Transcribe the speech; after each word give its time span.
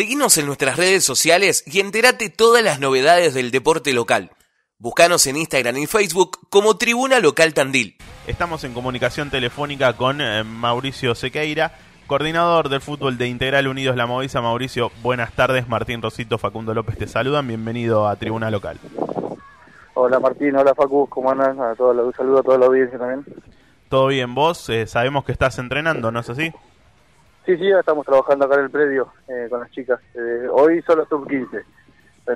Seguinos 0.00 0.38
en 0.38 0.46
nuestras 0.46 0.78
redes 0.78 1.04
sociales 1.04 1.62
y 1.66 1.78
entérate 1.78 2.30
todas 2.30 2.64
las 2.64 2.80
novedades 2.80 3.34
del 3.34 3.50
deporte 3.50 3.92
local. 3.92 4.30
Búscanos 4.78 5.26
en 5.26 5.36
Instagram 5.36 5.76
y 5.76 5.86
Facebook 5.86 6.38
como 6.48 6.78
Tribuna 6.78 7.20
Local 7.20 7.52
Tandil. 7.52 7.98
Estamos 8.26 8.64
en 8.64 8.72
comunicación 8.72 9.28
telefónica 9.28 9.98
con 9.98 10.22
eh, 10.22 10.42
Mauricio 10.42 11.14
Sequeira, 11.14 11.72
coordinador 12.06 12.70
del 12.70 12.80
fútbol 12.80 13.18
de 13.18 13.28
Integral 13.28 13.68
Unidos 13.68 13.94
La 13.94 14.06
Movisa. 14.06 14.40
Mauricio, 14.40 14.90
buenas 15.02 15.32
tardes. 15.32 15.68
Martín 15.68 16.00
Rosito, 16.00 16.38
Facundo 16.38 16.72
López 16.72 16.96
te 16.96 17.06
saludan. 17.06 17.46
Bienvenido 17.46 18.08
a 18.08 18.16
Tribuna 18.16 18.50
Local. 18.50 18.78
Hola 19.92 20.18
Martín, 20.18 20.56
hola 20.56 20.74
Facu, 20.74 21.10
¿cómo 21.10 21.30
andan? 21.30 21.60
A 21.60 21.74
todos, 21.74 21.94
un 21.94 22.14
saludo 22.14 22.38
a 22.38 22.42
toda 22.42 22.56
la 22.56 22.64
audiencia 22.64 22.98
también. 22.98 23.26
Todo 23.90 24.06
bien, 24.06 24.34
vos 24.34 24.66
eh, 24.70 24.86
sabemos 24.86 25.26
que 25.26 25.32
estás 25.32 25.58
entrenando, 25.58 26.10
¿no 26.10 26.20
es 26.20 26.30
así? 26.30 26.54
Sí, 27.46 27.56
sí, 27.56 27.68
ya 27.68 27.80
estamos 27.80 28.04
trabajando 28.04 28.44
acá 28.44 28.56
en 28.56 28.64
el 28.64 28.70
predio 28.70 29.12
eh, 29.28 29.46
con 29.48 29.60
las 29.60 29.70
chicas. 29.70 29.98
Eh, 30.14 30.46
hoy 30.50 30.82
solo 30.82 31.06
sub-15. 31.06 31.64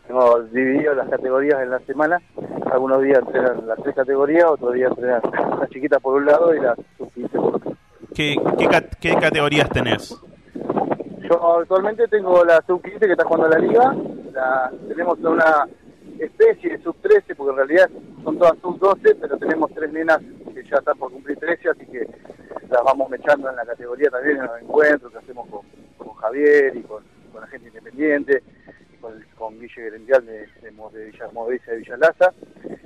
Tengo 0.08 0.42
dividido 0.44 0.94
las 0.94 1.08
categorías 1.08 1.60
en 1.62 1.70
la 1.70 1.78
semana. 1.80 2.20
Algunos 2.72 3.02
días 3.02 3.20
entrenan 3.20 3.66
las 3.66 3.80
tres 3.82 3.94
categorías, 3.94 4.46
otros 4.46 4.74
días 4.74 4.90
entrenan 4.90 5.20
las 5.60 5.70
chiquitas 5.70 6.00
por 6.00 6.14
un 6.14 6.26
lado 6.26 6.54
y 6.54 6.60
las 6.60 6.76
sub-15 6.98 7.30
por 7.30 7.56
otro. 7.56 7.72
¿Qué, 8.14 8.36
qué, 9.00 9.14
categorías 9.14 9.68
tenés? 9.70 10.16
Yo 11.20 11.58
actualmente 11.58 12.08
tengo 12.08 12.44
la 12.44 12.62
sub-15 12.66 12.98
que 12.98 13.12
está 13.12 13.24
jugando 13.24 13.48
la 13.48 13.58
liga. 13.58 13.94
La, 14.32 14.72
tenemos 14.88 15.18
una 15.20 15.68
especie 16.18 16.70
de 16.70 16.82
sub-13, 16.82 17.36
porque 17.36 17.50
en 17.50 17.56
realidad 17.56 17.90
son 18.22 18.38
todas 18.38 18.58
sub-12, 18.58 19.16
pero 19.20 19.36
tenemos 19.36 19.70
tres 19.74 19.92
nenas 19.92 20.18
que 20.54 20.62
ya 20.64 20.76
están 20.76 20.96
por 20.98 21.12
cumplir 21.12 21.38
13, 21.38 21.70
así 21.70 21.86
que 21.86 22.06
las 22.74 22.84
vamos 22.84 23.08
mechando 23.08 23.48
en 23.48 23.56
la 23.56 23.64
categoría 23.64 24.10
también 24.10 24.38
en 24.38 24.46
los 24.46 24.60
encuentros 24.60 25.12
que 25.12 25.18
hacemos 25.18 25.48
con, 25.48 26.14
Javier 26.14 26.76
y 26.76 26.82
con, 26.82 27.04
la 27.38 27.46
gente 27.46 27.68
independiente 27.68 28.42
con, 29.00 29.24
con 29.36 29.54
Guille 29.54 29.68
Gerendial 29.68 30.24
de, 30.26 30.32
de, 30.32 30.70
de 30.70 31.04
Villa 31.04 31.28
de 31.66 31.76
Villalaza. 31.76 32.32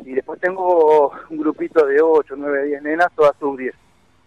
Y 0.04 0.12
después 0.12 0.40
tengo 0.40 1.12
un 1.30 1.38
grupito 1.38 1.86
de 1.86 2.00
8, 2.02 2.34
9, 2.36 2.66
10 2.66 2.82
nenas, 2.82 3.08
todas 3.14 3.36
sub-10. 3.38 3.72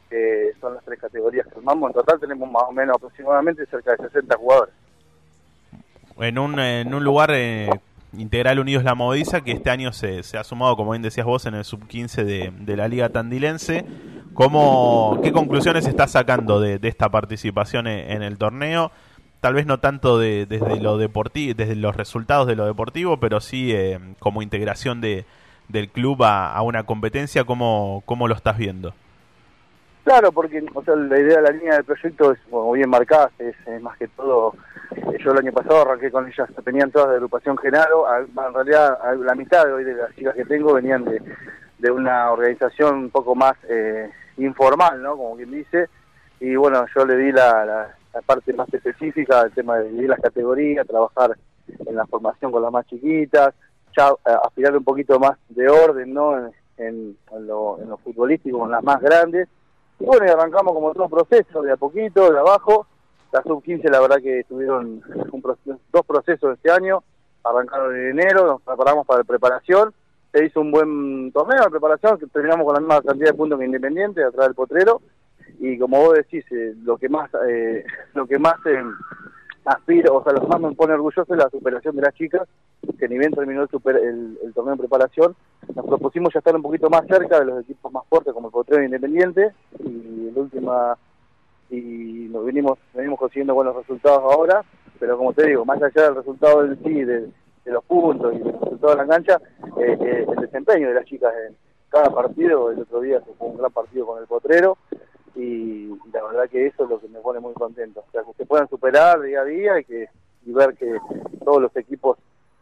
que 0.10 0.52
son 0.60 0.76
las 0.76 0.86
tres 0.86 1.00
categorías 1.00 1.46
que 1.48 1.60
armamos. 1.60 1.90
En 1.90 1.94
total 1.94 2.20
tenemos 2.20 2.50
más 2.50 2.64
o 2.68 2.72
menos 2.72 2.96
aproximadamente 2.96 3.66
cerca 3.66 3.92
de 3.92 3.98
60 3.98 4.38
jugadores. 4.38 4.74
En 6.18 6.38
un, 6.38 6.60
en 6.60 6.94
un 6.94 7.04
lugar 7.04 7.32
eh, 7.34 7.70
Integral 8.18 8.60
Unidos 8.60 8.84
La 8.84 8.96
Modiza, 8.96 9.42
que 9.42 9.52
este 9.52 9.70
año 9.70 9.94
se, 9.94 10.24
se, 10.24 10.38
ha 10.38 10.44
sumado, 10.44 10.76
como 10.76 10.92
bien 10.92 11.02
decías 11.02 11.26
vos, 11.26 11.46
en 11.46 11.56
el 11.56 11.64
sub-15 11.64 12.24
de, 12.24 12.54
de, 12.60 12.78
la 12.78 12.88
Liga 12.88 13.10
Tandilense. 13.10 13.86
¿Cómo, 14.34 15.20
¿Qué 15.22 15.32
conclusiones 15.32 15.86
estás 15.88 16.12
sacando 16.12 16.62
de, 16.62 16.80
esta 16.84 17.10
participación 17.10 17.88
en, 17.88 18.24
el 18.24 18.38
torneo? 18.38 18.92
Tal 19.42 19.54
vez 19.54 19.66
no 19.66 19.80
tanto 19.80 20.20
de, 20.20 20.46
desde 20.46 20.80
lo 20.80 20.98
deportivo, 20.98 21.54
desde 21.56 21.76
los 21.76 21.96
resultados 21.96 22.48
de 22.48 22.56
lo 22.56 22.66
deportivo, 22.66 23.20
pero 23.20 23.42
sí 23.42 23.74
eh, 23.74 24.00
como 24.20 24.42
integración 24.42 25.02
de, 25.02 25.26
del 25.68 25.90
club 25.90 26.24
a, 26.24 26.62
una 26.62 26.84
competencia, 26.84 27.44
¿cómo, 27.44 28.04
¿cómo 28.06 28.28
lo 28.28 28.36
estás 28.36 28.58
viendo? 28.58 28.94
Claro, 30.06 30.32
porque 30.32 30.62
la 30.62 31.20
idea 31.20 31.38
de 31.38 31.42
la 31.42 31.52
línea 31.52 31.74
del 31.76 31.84
proyecto 31.84 32.32
es, 32.32 32.40
como 32.50 32.72
bien 32.72 32.90
marcada, 32.90 33.30
es, 33.38 33.56
más 33.82 33.98
que 33.98 34.08
todo, 34.08 34.56
yo 35.20 35.32
el 35.32 35.38
año 35.38 35.52
pasado 35.52 35.82
arranqué 35.82 36.10
con 36.10 36.28
ellas, 36.28 36.50
venían 36.64 36.90
todas 36.90 37.10
de 37.10 37.16
agrupación 37.16 37.58
Genaro, 37.58 38.06
en 38.18 38.54
realidad 38.54 38.98
la 39.20 39.36
mitad 39.36 39.66
de 39.66 39.74
hoy 39.74 39.84
de 39.84 39.94
las 39.94 40.16
chicas 40.16 40.36
que 40.36 40.46
tengo 40.46 40.74
venían 40.74 41.06
de, 41.06 41.22
de 41.82 41.92
una 41.92 42.32
organización 42.32 42.96
un 42.96 43.10
poco 43.10 43.36
más 43.36 43.54
eh, 43.68 44.10
informal, 44.38 45.02
¿no? 45.02 45.18
Como 45.18 45.36
quien 45.36 45.52
dice, 45.52 45.90
y 46.40 46.56
bueno, 46.56 46.86
yo 46.96 47.06
le 47.06 47.18
di 47.18 47.32
la, 47.32 47.96
parte 48.26 48.54
más 48.54 48.72
específica, 48.74 49.42
el 49.42 49.52
tema 49.52 49.78
de 49.78 49.90
dividir 49.90 50.10
las 50.10 50.20
categorías, 50.20 50.88
trabajar 50.88 51.36
en 51.68 51.96
la 51.96 52.06
formación 52.06 52.52
con 52.52 52.62
las 52.62 52.72
más 52.72 52.86
chiquitas, 52.86 53.54
ya 53.98 54.10
eh, 54.10 54.36
aspirar 54.44 54.78
un 54.78 54.84
poquito 54.84 55.20
más 55.20 55.38
de 55.50 55.68
orden, 55.68 56.14
¿no? 56.14 56.38
En, 56.38 56.52
en, 56.78 57.48
lo, 57.48 57.80
en 57.82 57.90
lo 57.90 57.98
futbolístico 57.98 58.60
con 58.60 58.72
las 58.72 58.84
más 58.84 59.02
grandes, 59.02 59.48
y 60.00 60.06
bueno, 60.06 60.26
y 60.26 60.30
arrancamos 60.30 60.74
como 60.74 60.88
otro 60.88 61.08
proceso, 61.10 61.62
de 61.62 61.72
a 61.72 61.78
poquito, 61.78 62.32
de 62.32 62.40
abajo. 62.40 62.88
La 63.32 63.44
sub-15 63.44 63.90
la 63.90 64.02
verdad 64.02 64.18
que 64.18 64.44
tuvieron 64.50 65.02
dos 65.94 66.06
procesos 66.06 66.56
este 66.56 66.72
año. 66.72 67.04
Arrancaron 67.44 67.96
en 67.96 68.20
enero, 68.20 68.48
nos 68.48 68.62
preparamos 68.64 69.06
para 69.06 69.20
la 69.20 69.24
preparación. 69.24 69.94
Se 70.32 70.46
hizo 70.46 70.62
un 70.62 70.72
buen 70.72 71.32
torneo 71.32 71.64
de 71.64 71.70
preparación, 71.70 72.18
que 72.18 72.28
terminamos 72.28 72.66
con 72.66 72.76
la 72.76 72.80
misma 72.80 73.02
cantidad 73.02 73.32
de 73.32 73.38
puntos 73.38 73.60
que 73.60 73.66
Independiente, 73.66 74.24
atrás 74.24 74.48
del 74.48 74.56
Potrero. 74.56 75.02
Y 75.60 75.78
como 75.78 76.00
vos 76.00 76.14
decís, 76.14 76.46
eh, 76.52 76.74
lo 76.84 76.98
que 76.98 77.10
más, 77.10 77.30
eh, 77.48 77.84
lo 78.14 78.26
que 78.26 78.40
más 78.40 78.56
eh, 78.66 78.82
aspiro, 79.66 80.18
o 80.18 80.24
sea, 80.24 80.34
lo 80.34 80.42
que 80.42 80.48
más 80.48 80.62
me 80.62 80.76
pone 80.76 80.94
orgulloso 80.94 81.34
es 81.34 81.38
la 81.38 81.50
superación 81.50 81.96
de 81.96 82.02
las 82.02 82.14
chicas, 82.16 82.48
que 82.98 83.08
ni 83.08 83.18
bien 83.18 83.32
terminó 83.32 83.62
el, 83.64 84.38
el, 84.44 84.54
torneo 84.54 84.74
de 84.74 84.80
preparación, 84.80 85.36
nos 85.76 85.86
propusimos 85.86 86.34
ya 86.34 86.40
estar 86.40 86.56
un 86.56 86.62
poquito 86.62 86.90
más 86.90 87.06
cerca 87.08 87.40
de 87.40 87.46
los 87.46 87.64
equipos 87.64 87.92
más 87.92 88.04
fuertes 88.08 88.34
como 88.34 88.48
el 88.48 88.54
Potrero 88.54 88.84
Independiente, 88.84 89.52
y 89.84 90.30
el 90.30 90.34
última 90.36 90.98
y 91.70 92.28
nos 92.30 92.46
venimos 92.46 92.78
venimos 92.94 93.18
consiguiendo 93.18 93.54
buenos 93.54 93.76
resultados 93.76 94.20
ahora, 94.20 94.64
pero 95.00 95.18
como 95.18 95.34
te 95.34 95.48
digo, 95.48 95.64
más 95.64 95.82
allá 95.82 96.04
del 96.04 96.16
resultado 96.16 96.66
en 96.66 96.84
sí, 96.84 97.04
de, 97.04 97.30
los 97.66 97.84
puntos 97.84 98.34
y 98.34 98.40
del 98.40 98.54
resultado 98.54 98.96
de 98.96 98.98
la 98.98 99.08
cancha, 99.08 99.42
eh, 99.78 99.98
eh, 100.00 100.26
el 100.28 100.42
desempeño 100.42 100.88
de 100.88 100.94
las 100.96 101.06
chicas 101.06 101.34
en 101.48 101.56
cada 101.90 102.10
partido, 102.10 102.72
el 102.72 102.80
otro 102.80 103.02
día 103.02 103.20
se 103.22 103.34
fue 103.34 103.50
un 103.50 103.58
gran 103.58 103.72
partido 103.72 104.06
con 104.06 104.20
el 104.20 104.28
Potrero, 104.28 104.78
y, 105.36 105.88
la 106.12 106.24
verdad 106.24 106.50
que 106.50 106.68
eso 106.68 106.84
es 106.84 106.90
lo 106.90 107.00
que 107.00 107.08
me 107.08 107.20
pone 107.20 107.40
muy 107.40 107.54
contento, 107.54 108.04
o 108.08 108.12
sea, 108.12 108.24
que 108.24 108.34
se 108.34 108.46
puedan 108.46 108.68
superar 108.68 109.22
día 109.22 109.42
a 109.42 109.46
día 109.46 109.80
y, 109.80 109.86
que, 109.86 110.10
y 110.46 110.52
ver 110.52 110.76
que 110.76 110.98
todos 111.44 111.62
los 111.62 111.76
equipos 111.76 112.18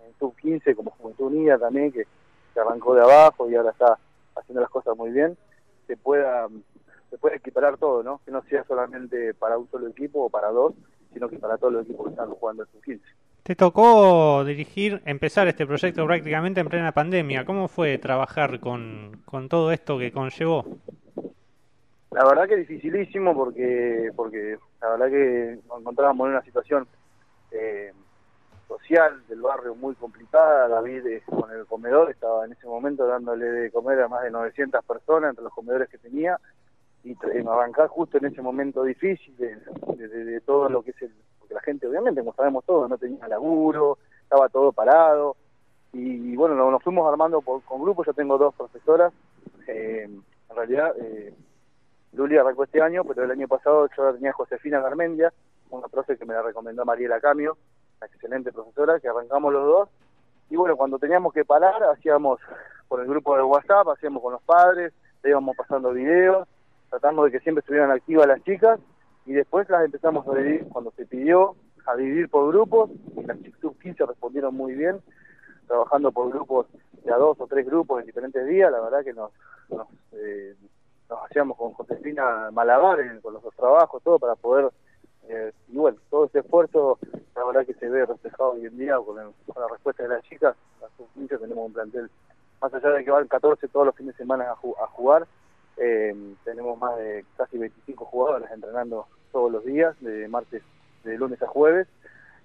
en 0.06 0.14
sub-15, 0.20 0.76
como 0.76 0.92
Juventud 0.92 1.28
Unida 1.28 1.58
también, 1.58 1.92
que, 1.92 2.06
se 2.54 2.60
arrancó 2.60 2.96
de 2.96 3.02
abajo 3.02 3.50
y 3.50 3.56
ahora 3.56 3.72
está 3.72 3.98
haciendo 4.36 4.62
las 4.62 4.70
cosas 4.70 4.98
muy 4.98 5.12
bien, 5.12 5.38
se 5.88 5.98
pueda 5.98 6.48
se 7.10 7.18
puede 7.18 7.38
equiparar 7.38 7.78
todo, 7.78 8.04
¿no? 8.04 8.22
Que 8.24 8.32
no 8.32 8.44
sea 8.44 8.64
solamente 8.66 9.34
para 9.34 9.58
un 9.58 9.70
solo 9.72 9.88
equipo 9.88 10.26
o 10.26 10.30
para 10.30 10.50
dos, 10.50 10.74
sino 11.12 11.28
que 11.28 11.40
para 11.40 11.58
todos 11.58 11.74
los 11.74 11.84
equipos 11.84 12.06
que 12.06 12.12
están 12.12 12.30
jugando 12.30 12.64
en 12.64 12.70
sub-15. 12.70 13.02
Te 13.44 13.56
tocó 13.56 14.44
dirigir, 14.46 15.02
empezar 15.06 15.48
este 15.48 15.66
proyecto 15.66 16.06
prácticamente 16.06 16.60
en 16.60 16.68
plena 16.68 16.92
pandemia. 16.92 17.46
¿Cómo 17.46 17.68
fue 17.68 17.98
trabajar 17.98 18.60
con, 18.60 19.22
con 19.26 19.50
todo 19.50 19.72
esto 19.72 19.98
que 19.98 20.12
conllevó? 20.12 20.66
La 22.12 22.26
verdad 22.26 22.48
que 22.48 22.58
dificilísimo 22.58 23.36
porque 23.36 24.12
porque 24.16 24.58
la 24.82 24.90
verdad 24.90 25.10
que 25.10 25.60
nos 25.68 25.80
encontrábamos 25.80 26.26
en 26.26 26.32
una 26.34 26.44
situación 26.44 26.88
eh, 27.52 27.94
social 28.68 29.22
del 29.28 29.42
barrio 29.42 29.76
muy 29.76 29.96
complicada. 29.96 30.68
David 30.68 31.06
eh, 31.08 31.24
con 31.26 31.52
el 31.52 31.66
comedor 31.66 32.10
estaba 32.10 32.46
en 32.46 32.54
ese 32.54 32.68
momento 32.68 33.06
dándole 33.06 33.46
de 33.46 33.72
comer 33.72 34.02
a 34.02 34.08
más 34.08 34.24
de 34.24 34.32
900 34.32 34.84
personas 34.86 35.32
entre 35.32 35.44
los 35.44 35.54
comedores 35.54 35.90
que 35.90 35.98
tenía 35.98 36.40
y 37.04 37.16
arrancar 37.48 37.88
justo 37.88 38.18
en 38.18 38.26
ese 38.26 38.42
momento 38.42 38.84
difícil 38.84 39.36
de, 39.38 39.56
de, 40.08 40.42
todo 40.42 40.70
lo 40.70 40.84
que 40.84 40.92
es 40.92 41.02
el... 41.02 41.14
Porque 41.50 41.56
la 41.56 41.62
gente 41.62 41.88
obviamente, 41.88 42.22
como 42.22 42.34
sabemos 42.34 42.64
todos, 42.64 42.88
no 42.88 42.98
tenía 43.00 43.28
laburo, 43.28 43.98
estaba 44.22 44.50
todo 44.50 44.72
parado. 44.72 45.36
Y, 45.92 46.36
bueno, 46.36 46.54
nos, 46.54 46.84
fuimos 46.84 47.12
armando 47.12 47.42
por, 47.42 47.64
con 47.64 47.82
grupos, 47.82 48.06
yo 48.06 48.14
tengo 48.14 48.38
dos 48.38 48.54
profesoras. 48.54 49.12
Eh, 49.68 50.04
en 50.04 50.56
realidad... 50.56 50.94
Eh, 51.00 51.34
Luli 52.14 52.38
arrancó 52.38 52.64
este 52.64 52.82
año, 52.82 53.04
pero 53.04 53.24
el 53.24 53.32
año 53.32 53.48
pasado 53.48 53.88
yo 53.96 54.14
tenía 54.14 54.34
Josefina 54.34 54.82
Garmendia, 54.82 55.32
una 55.70 55.88
profe 55.88 56.18
que 56.18 56.26
me 56.26 56.34
la 56.34 56.42
recomendó 56.42 56.84
Mariela 56.86 57.20
Camio, 57.20 57.58
una 58.00 58.08
excelente 58.08 58.52
profesora, 58.52 59.00
que 59.00 59.08
arrancamos 59.08 59.54
los 59.54 59.66
dos. 59.66 59.90
Y 60.50 60.56
bueno, 60.56 60.76
cuando 60.76 60.98
teníamos 60.98 61.34
que 61.34 61.46
parar, 61.46 61.84
hacíamos 61.84 62.40
por 62.88 63.02
el 63.02 63.08
grupo 63.08 63.36
de 63.36 63.44
WhatsApp, 63.44 63.88
hacíamos 63.90 64.24
con 64.24 64.34
los 64.34 64.42
padres, 64.42 64.92
le 65.22 65.30
íbamos 65.30 65.56
pasando 65.56 65.92
videos, 65.92 66.48
tratando 66.90 67.24
de 67.26 67.32
que 67.32 67.40
siempre 67.42 67.60
estuvieran 67.60 67.92
activas 67.92 68.26
las 68.26 68.44
chicas, 68.44 68.80
y 69.30 69.34
después 69.34 69.70
las 69.70 69.86
empezamos 69.86 70.28
a 70.28 70.34
dividir, 70.34 70.68
cuando 70.70 70.90
se 70.98 71.06
pidió, 71.06 71.56
a 71.86 71.96
dividir 71.96 72.30
por 72.30 72.52
grupos, 72.52 72.90
y 73.16 73.24
las 73.24 73.38
sub 73.62 73.78
15 73.78 74.08
respondieron 74.08 74.56
muy 74.56 74.74
bien, 74.74 75.00
trabajando 75.68 76.12
por 76.12 76.32
grupos 76.32 76.66
de 77.04 77.14
a 77.14 77.18
dos 77.18 77.40
o 77.40 77.46
tres 77.46 77.64
grupos 77.68 78.00
en 78.00 78.08
diferentes 78.08 78.44
días, 78.48 78.72
la 78.72 78.82
verdad 78.82 79.04
que 79.04 79.14
nos, 79.14 79.30
nos 79.70 79.88
eh, 80.14 80.56
nos 81.08 81.20
hacíamos 81.26 81.58
con 81.58 81.74
Josefina 81.74 82.50
malabares 82.52 83.22
con 83.22 83.36
los 83.36 83.44
trabajos, 83.56 84.02
todo 84.02 84.18
para 84.18 84.36
poder, 84.36 84.72
eh, 85.28 85.52
y 85.68 85.78
todo 86.10 86.26
ese 86.26 86.40
esfuerzo, 86.40 86.98
la 87.36 87.46
verdad 87.46 87.68
que 87.68 87.76
se 87.76 87.88
ve 87.88 88.08
reflejado 88.08 88.54
hoy 88.54 88.66
en 88.66 88.80
día 88.80 88.98
con, 88.98 89.16
la 89.16 89.68
respuesta 89.72 90.02
de 90.02 90.10
las 90.10 90.24
chicas, 90.24 90.56
las 90.82 90.90
sub 90.98 91.08
tenemos 91.28 91.68
un 91.68 91.74
plantel, 91.74 92.10
más 92.60 92.74
allá 92.74 92.90
de 92.90 93.06
que 93.06 93.12
van 93.12 93.28
14 93.28 93.68
todos 93.68 93.86
los 93.86 93.96
fines 93.96 94.16
de 94.16 94.24
semana 94.24 94.50
a, 94.50 94.56
jugar, 94.56 95.28
eh, 95.78 96.16
tenemos 96.44 96.80
más 96.80 96.98
de 96.98 97.24
casi 97.38 97.60
25 97.60 98.06
jugadores 98.06 98.50
entrenando 98.50 99.06
todos 99.32 99.52
los 99.52 99.66
días, 99.66 99.96
de 100.02 100.28
martes, 100.28 100.64
de 101.04 101.18
lunes 101.18 101.42
a 101.42 101.48
jueves, 101.48 101.88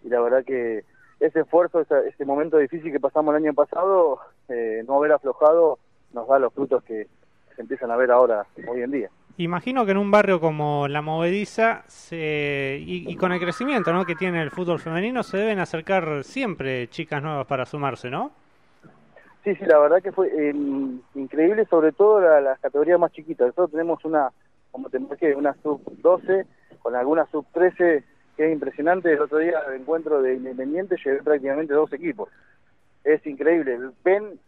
y 0.03 0.09
la 0.09 0.21
verdad 0.21 0.45
que 0.45 0.85
ese 1.21 1.41
esfuerzo, 1.41 1.81
ese, 1.81 2.25
momento 2.25 2.59
difícil 2.59 2.93
que 2.93 3.01
pasamos 3.01 3.35
el 3.35 3.43
año 3.43 3.55
pasado, 3.55 4.19
eh, 4.49 4.85
no 4.87 4.97
haber 4.97 5.13
aflojado, 5.13 5.79
nos 6.13 6.29
da 6.29 6.39
los 6.39 6.53
frutos 6.53 6.83
que, 6.85 7.07
se 7.55 7.63
empiezan 7.63 7.91
a 7.91 7.97
ver 7.97 8.11
ahora, 8.11 8.47
hoy 8.69 8.83
en 8.83 8.91
día. 8.91 9.11
Imagino 9.37 9.85
que 9.85 9.93
en 9.93 9.99
un 9.99 10.11
barrio 10.11 10.41
como 10.41 10.89
La 10.89 11.03
Movediza 11.03 11.85
se, 11.87 12.79
y, 12.81 13.11
y, 13.11 13.17
con 13.17 13.33
el 13.33 13.41
crecimiento 13.41 13.93
¿no? 13.93 14.05
que 14.05 14.15
tiene 14.15 14.43
el 14.43 14.51
fútbol 14.51 14.79
femenino 14.79 15.23
se 15.23 15.39
deben 15.39 15.59
acercar 15.59 16.25
siempre 16.25 16.89
chicas 16.89 17.23
nuevas 17.23 17.47
para 17.47 17.65
sumarse, 17.65 18.11
¿no? 18.11 18.33
Sí, 19.45 19.55
sí, 19.57 19.65
la 19.67 19.79
verdad 19.79 20.03
que 20.03 20.11
fue 20.11 20.29
eh, 20.29 20.55
increíble, 21.15 21.67
sobre 21.67 21.93
todo 21.93 22.19
las 22.19 22.43
la 22.43 22.57
categorías 22.57 22.99
más 22.99 23.13
chiquitas. 23.13 23.49
Nosotros 23.49 23.73
tenemos 23.73 24.03
una, 24.05 24.31
como 24.75 24.91
te 24.91 24.99
que 25.21 25.37
una 25.37 25.55
sub-12 25.62 26.47
con 26.82 26.97
alguna 26.97 27.26
sub-13 27.26 28.03
que 28.37 28.44
es 28.44 28.53
impresionante. 28.53 29.12
El 29.12 29.21
otro 29.21 29.38
día, 29.38 29.61
el 29.69 29.81
encuentro 29.81 30.21
de 30.21 30.35
Independiente, 30.35 30.97
llevé 30.97 31.23
prácticamente 31.23 31.73
dos 31.73 31.93
equipos. 31.93 32.29
Es 33.05 33.25
increíble. 33.25 33.79
Ven, 34.03 34.41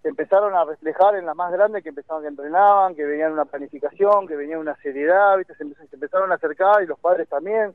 se 0.00 0.08
empezaron 0.08 0.54
a 0.54 0.64
reflejar 0.64 1.16
en 1.16 1.26
las 1.26 1.36
más 1.36 1.52
grandes 1.52 1.82
que 1.82 1.90
empezaban 1.90 2.22
que 2.22 2.28
entrenaban, 2.28 2.94
que 2.94 3.04
venían 3.04 3.34
una 3.34 3.44
planificación, 3.44 4.26
que 4.26 4.36
venía 4.36 4.58
una 4.58 4.74
seriedad, 4.76 5.36
¿viste? 5.36 5.54
Se 5.54 5.64
empezaron 5.92 6.32
a 6.32 6.36
acercar 6.36 6.82
y 6.82 6.86
los 6.86 6.98
padres 6.98 7.28
también. 7.28 7.74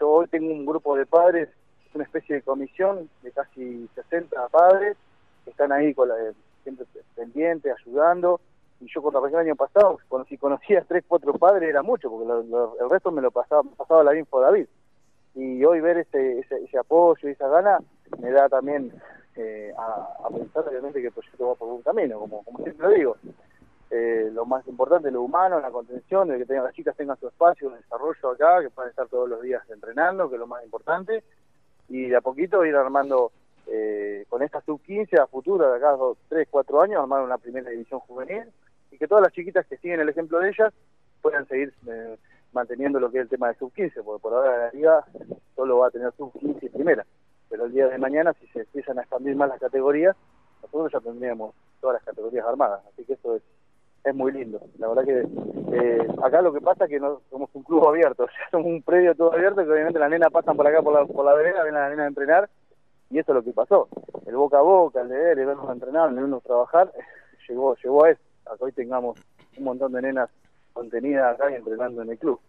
Yo 0.00 0.08
hoy 0.08 0.28
tengo 0.28 0.50
un 0.50 0.64
grupo 0.64 0.96
de 0.96 1.04
padres, 1.04 1.50
una 1.92 2.04
especie 2.04 2.36
de 2.36 2.42
comisión 2.42 3.10
de 3.22 3.30
casi 3.32 3.90
60 3.94 4.48
padres 4.48 4.96
que 5.44 5.50
están 5.50 5.70
ahí 5.70 5.92
con 5.92 6.08
la, 6.08 6.14
siempre 6.62 6.86
pendientes, 7.14 7.74
ayudando. 7.78 8.40
Y 8.80 8.86
yo 8.92 9.00
cuando 9.00 9.18
arranqué 9.18 9.36
el 9.36 9.46
año 9.46 9.56
pasado, 9.56 9.98
si 10.28 10.36
conocía 10.36 10.84
tres, 10.86 11.04
cuatro 11.06 11.32
padres 11.34 11.68
era 11.68 11.82
mucho, 11.82 12.10
porque 12.10 12.26
lo, 12.26 12.76
el 12.80 12.90
resto 12.90 13.10
me 13.10 13.22
lo 13.22 13.30
pasaba, 13.30 13.62
pasaba 13.76 14.04
la 14.04 14.16
info 14.16 14.40
David. 14.40 14.66
Y 15.34 15.64
hoy 15.64 15.80
ver 15.80 15.98
ese, 15.98 16.40
ese, 16.40 16.64
ese 16.64 16.78
apoyo 16.78 17.28
y 17.28 17.32
esa 17.32 17.48
gana 17.48 17.78
me 18.20 18.30
da 18.30 18.48
también 18.48 18.92
eh, 19.36 19.72
a, 19.76 20.28
pensar 20.30 20.66
obviamente 20.66 21.00
que 21.00 21.08
el 21.08 21.12
proyecto 21.12 21.48
va 21.48 21.54
por 21.54 21.68
un 21.68 21.82
camino, 21.82 22.18
como, 22.18 22.42
como 22.42 22.58
siempre 22.62 22.88
lo 22.88 22.94
digo. 22.94 23.16
Eh, 23.90 24.30
lo 24.32 24.46
más 24.46 24.66
importante 24.66 25.10
lo 25.10 25.22
humano, 25.22 25.60
la 25.60 25.70
contención, 25.70 26.28
de 26.28 26.38
que 26.38 26.46
tengan, 26.46 26.64
las 26.64 26.74
chicas 26.74 26.96
tengan 26.96 27.18
su 27.18 27.28
espacio, 27.28 27.68
un 27.68 27.76
desarrollo 27.76 28.30
acá, 28.30 28.60
que 28.60 28.70
puedan 28.70 28.90
estar 28.90 29.08
todos 29.08 29.28
los 29.28 29.42
días 29.42 29.62
entrenando, 29.70 30.28
que 30.28 30.36
es 30.36 30.40
lo 30.40 30.46
más 30.46 30.64
importante, 30.64 31.22
y 31.88 32.08
de 32.08 32.16
a 32.16 32.20
poquito 32.20 32.64
ir 32.64 32.74
armando 32.74 33.30
eh, 33.66 34.24
con 34.28 34.42
esta 34.42 34.60
sub-15 34.62 35.20
a 35.20 35.26
futuro, 35.26 35.70
de 35.70 35.76
acá 35.76 35.90
a 35.90 35.98
3, 36.28 36.48
4 36.50 36.82
años, 36.82 37.00
armar 37.00 37.22
una 37.22 37.38
primera 37.38 37.70
división 37.70 38.00
juvenil, 38.00 38.50
y 38.90 38.98
que 38.98 39.08
todas 39.08 39.22
las 39.22 39.32
chiquitas 39.32 39.66
que 39.66 39.76
siguen 39.78 40.00
el 40.00 40.08
ejemplo 40.08 40.38
de 40.40 40.50
ellas 40.50 40.72
puedan 41.22 41.46
seguir 41.48 41.72
eh, 41.88 42.16
manteniendo 42.52 43.00
lo 43.00 43.10
que 43.10 43.18
es 43.18 43.22
el 43.22 43.28
tema 43.28 43.48
de 43.48 43.58
sub-15, 43.58 44.02
porque 44.04 44.22
por 44.22 44.34
ahora 44.34 44.58
la 44.58 44.70
liga 44.72 45.04
solo 45.54 45.78
va 45.78 45.88
a 45.88 45.90
tener 45.90 46.12
sub-15 46.12 46.62
y 46.62 46.68
primera 46.68 47.04
pero 47.48 47.66
el 47.66 47.72
día 47.72 47.88
de 47.88 47.98
mañana 47.98 48.32
si 48.34 48.46
se 48.48 48.60
empiezan 48.60 48.98
a 48.98 49.02
expandir 49.02 49.36
más 49.36 49.48
las 49.48 49.60
categorías, 49.60 50.16
nosotros 50.62 50.92
ya 50.92 51.00
tendríamos 51.00 51.54
todas 51.80 51.94
las 51.94 52.04
categorías 52.04 52.46
armadas, 52.46 52.82
así 52.92 53.04
que 53.04 53.14
eso 53.14 53.36
es, 53.36 53.42
es 54.04 54.14
muy 54.14 54.32
lindo. 54.32 54.60
La 54.78 54.88
verdad 54.88 55.04
que 55.04 55.26
eh, 55.72 56.08
acá 56.22 56.42
lo 56.42 56.52
que 56.52 56.60
pasa 56.60 56.84
es 56.84 56.90
que 56.90 57.00
no 57.00 57.20
somos 57.30 57.50
un 57.54 57.62
club 57.62 57.86
abierto, 57.86 58.24
o 58.24 58.28
sea, 58.28 58.50
somos 58.50 58.66
un 58.66 58.82
predio 58.82 59.14
todo 59.14 59.32
abierto 59.32 59.64
que 59.64 59.70
obviamente 59.70 59.98
las 59.98 60.10
nenas 60.10 60.30
pasan 60.32 60.56
por 60.56 60.66
acá 60.66 60.82
por 60.82 60.94
la, 60.94 61.06
por 61.06 61.24
la 61.24 61.34
vereda, 61.34 61.62
ven 61.64 61.76
a 61.76 61.80
las 61.80 61.90
nenas 61.90 62.04
a 62.04 62.08
entrenar 62.08 62.50
y 63.10 63.18
eso 63.18 63.32
es 63.32 63.36
lo 63.36 63.44
que 63.44 63.52
pasó. 63.52 63.88
El 64.26 64.36
boca 64.36 64.58
a 64.58 64.62
boca, 64.62 65.00
el 65.00 65.08
deber, 65.08 65.38
el 65.38 65.46
vernos 65.46 65.70
entrenar, 65.70 66.08
el 66.08 66.16
vernos 66.16 66.42
trabajar, 66.42 66.92
llegó, 67.48 67.76
llegó 67.76 68.04
a 68.04 68.10
eso, 68.10 68.22
hoy 68.58 68.72
tengamos 68.72 69.18
un 69.56 69.64
montón 69.64 69.92
de 69.92 70.02
nenas 70.02 70.30
contenidas 70.72 71.34
acá 71.34 71.50
y 71.50 71.54
entrenando 71.54 72.02
en 72.02 72.10
el 72.10 72.18
club. 72.18 72.40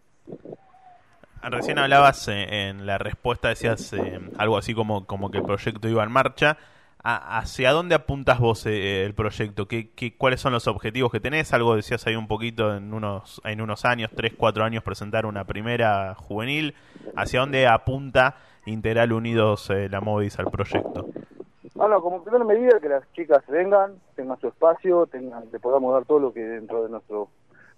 Recién 1.41 1.77
hablabas 1.77 2.27
eh, 2.27 2.67
en 2.67 2.85
la 2.85 2.97
respuesta, 2.97 3.49
decías 3.49 3.93
eh, 3.93 4.19
algo 4.37 4.57
así 4.57 4.73
como, 4.73 5.05
como 5.05 5.31
que 5.31 5.37
el 5.37 5.43
proyecto 5.43 5.87
iba 5.87 6.03
en 6.03 6.11
marcha. 6.11 6.57
¿A, 7.03 7.37
¿Hacia 7.37 7.71
dónde 7.71 7.95
apuntas 7.95 8.39
vos 8.39 8.65
eh, 8.65 9.05
el 9.05 9.13
proyecto? 9.13 9.67
¿Qué, 9.67 9.91
¿Qué, 9.91 10.17
cuáles 10.17 10.41
son 10.41 10.51
los 10.51 10.67
objetivos 10.67 11.11
que 11.11 11.19
tenés? 11.19 11.53
Algo 11.53 11.75
decías 11.75 12.05
ahí 12.07 12.15
un 12.15 12.27
poquito 12.27 12.75
en 12.75 12.93
unos, 12.93 13.39
en 13.45 13.61
unos 13.61 13.85
años, 13.85 14.09
tres, 14.15 14.33
cuatro 14.35 14.65
años, 14.65 14.83
presentar 14.83 15.25
una 15.25 15.45
primera 15.45 16.15
juvenil. 16.15 16.75
¿Hacia 17.15 17.39
dónde 17.39 17.67
apunta 17.67 18.37
Integral 18.65 19.13
Unidos 19.13 19.69
eh, 19.69 19.87
la 19.89 20.01
Movis 20.01 20.37
al 20.39 20.47
proyecto? 20.47 21.07
Bueno, 21.77 22.01
como 22.01 22.23
primera 22.23 22.43
medida 22.43 22.79
que 22.79 22.89
las 22.89 23.03
chicas 23.13 23.45
vengan, 23.47 24.01
tengan 24.15 24.39
su 24.39 24.47
espacio, 24.47 25.05
tengan, 25.05 25.43
le 25.51 25.59
podamos 25.59 25.93
dar 25.93 26.05
todo 26.05 26.17
lo 26.17 26.33
que 26.33 26.43
dentro 26.43 26.83
de 26.83 26.89
nuestro 26.89 27.29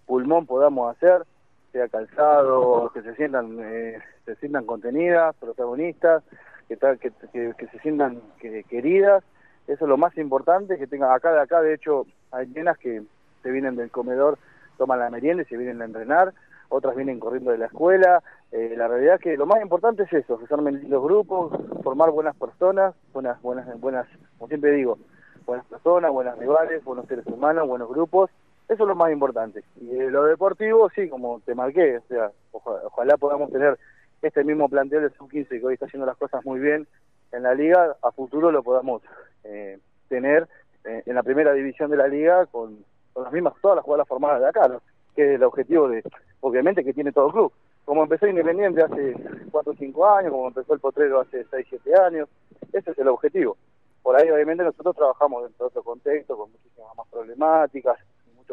pulmón 0.06 0.46
podamos 0.46 0.96
hacer 0.96 1.26
sea 1.74 1.90
calzado, 1.90 2.92
que 2.94 3.02
se 3.02 3.14
sientan, 3.16 3.58
eh, 3.60 4.00
se 4.24 4.36
sientan 4.38 4.66
contenidas, 4.66 5.36
protagonistas, 5.36 6.24
que, 6.70 6.78
tal, 6.78 6.98
que, 6.98 7.12
que, 7.34 7.68
se 7.68 7.80
sientan 7.80 8.22
que, 8.40 8.64
queridas. 8.64 9.22
Eso 9.68 9.84
es 9.84 9.90
lo 9.90 9.98
más 9.98 10.18
importante, 10.18 10.78
que 10.78 10.88
tengan 10.88 11.12
acá 11.12 11.34
de 11.34 11.42
acá, 11.42 11.62
de 11.62 11.74
hecho, 11.74 12.06
hay 12.32 12.48
nenas 12.48 12.78
que 12.78 13.04
se 13.44 13.52
vienen 13.52 13.76
del 13.76 13.92
comedor, 13.92 14.40
toman 14.78 15.00
la 15.00 15.10
merienda 15.10 15.44
y 15.44 15.46
se 15.46 15.58
vienen 15.58 15.82
a 15.82 15.86
entrenar, 15.86 16.34
otras 16.70 16.96
vienen 16.96 17.20
corriendo 17.20 17.52
de 17.52 17.58
la 17.58 17.66
escuela. 17.66 18.24
Eh, 18.52 18.74
la 18.78 18.88
realidad 18.88 19.16
es 19.16 19.22
que 19.22 19.38
lo 19.38 19.46
más 19.46 19.62
importante 19.62 20.04
es 20.04 20.14
eso, 20.14 20.40
que 20.40 20.48
se 20.48 20.54
armen 20.54 20.90
los 20.90 21.04
grupos, 21.04 21.52
formar 21.84 22.12
buenas 22.12 22.36
personas, 22.36 22.96
buenas, 23.14 23.42
buenas, 23.42 23.80
buenas, 23.80 24.08
como 24.38 24.48
siempre 24.48 24.72
digo, 24.72 24.98
buenas 25.46 25.66
personas, 25.66 26.12
buenas 26.12 26.38
rivales, 26.38 26.84
buenos 26.84 27.06
seres 27.08 27.26
humanos, 27.28 27.68
buenos 27.68 27.90
grupos 27.90 28.30
eso 28.70 28.84
es 28.84 28.88
lo 28.88 28.96
más 28.96 29.12
importante. 29.12 29.64
Y 29.82 29.88
de 29.88 30.12
lo 30.12 30.26
deportivo, 30.26 30.90
sí, 30.92 31.10
como 31.10 31.42
te 31.42 31.56
marqué, 31.56 31.98
o 31.98 32.02
sea, 32.08 32.32
ojalá, 32.52 32.82
ojalá 32.86 33.18
podamos 33.18 33.52
tener 33.52 33.80
este 34.22 34.44
mismo 34.44 34.70
plantel 34.70 35.02
de 35.02 35.10
sub-15 35.10 35.48
que 35.50 35.66
hoy 35.66 35.74
está 35.74 35.88
haciendo 35.88 36.06
las 36.06 36.18
cosas 36.18 36.46
muy 36.46 36.60
bien 36.60 36.88
en 37.32 37.44
la 37.44 37.56
liga, 37.56 37.96
a 38.02 38.12
futuro 38.12 38.52
lo 38.52 38.62
podamos 38.62 39.02
eh, 39.44 39.80
tener 40.08 40.48
eh, 40.86 41.02
en 41.06 41.16
la 41.16 41.24
primera 41.24 41.54
división 41.54 41.90
de 41.90 41.98
la 41.98 42.08
liga 42.08 42.46
con, 42.46 42.86
con, 43.14 43.24
las 43.24 43.34
mismas, 43.34 43.54
todas 43.60 43.76
las 43.76 43.86
jugadoras 43.86 44.08
formadas 44.08 44.40
de 44.40 44.48
acá, 44.48 44.68
¿no? 44.68 44.82
Que 45.16 45.24
es 45.24 45.36
el 45.36 45.44
objetivo 45.44 45.90
de, 45.90 46.04
obviamente, 46.42 46.84
que 46.84 46.94
tiene 46.94 47.12
todo 47.12 47.32
club. 47.32 47.54
Como 47.86 48.04
empezó 48.04 48.28
Independiente 48.28 48.84
hace 48.84 49.16
4 49.52 49.72
o 49.72 49.76
5 49.76 50.10
años, 50.10 50.32
como 50.32 50.48
empezó 50.48 50.74
el 50.74 50.80
Potrero 50.80 51.22
hace 51.22 51.46
6 51.50 51.68
7 51.70 51.96
años, 51.96 52.30
ese 52.72 52.92
es 52.92 52.98
el 52.98 53.08
objetivo. 53.08 53.58
Por 54.04 54.16
ahí, 54.16 54.30
obviamente, 54.30 54.64
nosotros 54.64 54.96
trabajamos 54.96 55.44
dentro 55.44 55.66
de 55.66 55.68
otro 55.68 55.84
contexto, 55.84 56.38
con 56.38 56.52
muchísimas 56.52 56.96
más 56.96 57.08
problemáticas, 57.10 57.98